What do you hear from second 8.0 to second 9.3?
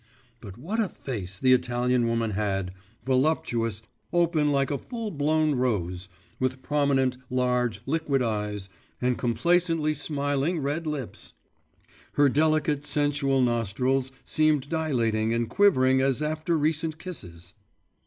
eyes, and